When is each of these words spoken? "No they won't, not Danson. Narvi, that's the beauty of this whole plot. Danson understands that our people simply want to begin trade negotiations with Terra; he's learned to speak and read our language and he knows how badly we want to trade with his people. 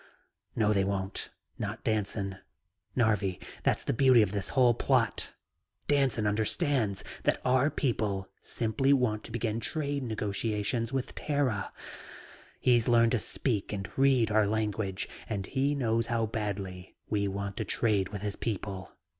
"No 0.55 0.73
they 0.73 0.83
won't, 0.83 1.29
not 1.59 1.83
Danson. 1.83 2.39
Narvi, 2.95 3.39
that's 3.61 3.83
the 3.83 3.93
beauty 3.93 4.23
of 4.23 4.31
this 4.31 4.49
whole 4.57 4.73
plot. 4.73 5.33
Danson 5.87 6.25
understands 6.25 7.03
that 7.21 7.39
our 7.45 7.69
people 7.69 8.27
simply 8.41 8.93
want 8.93 9.23
to 9.25 9.31
begin 9.31 9.59
trade 9.59 10.01
negotiations 10.01 10.91
with 10.91 11.13
Terra; 11.13 11.71
he's 12.59 12.87
learned 12.87 13.11
to 13.11 13.19
speak 13.19 13.71
and 13.71 13.91
read 13.95 14.31
our 14.31 14.47
language 14.47 15.07
and 15.29 15.45
he 15.45 15.75
knows 15.75 16.07
how 16.07 16.25
badly 16.25 16.95
we 17.07 17.27
want 17.27 17.55
to 17.57 17.63
trade 17.63 18.09
with 18.09 18.23
his 18.23 18.35
people. 18.35 18.93